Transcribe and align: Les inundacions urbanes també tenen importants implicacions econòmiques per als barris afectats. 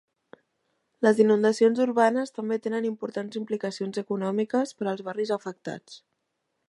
Les 1.07 1.19
inundacions 1.25 1.81
urbanes 1.85 2.33
també 2.37 2.57
tenen 2.63 2.87
importants 2.91 3.37
implicacions 3.41 4.01
econòmiques 4.03 4.75
per 4.81 4.89
als 4.93 5.05
barris 5.11 5.35
afectats. 5.37 6.01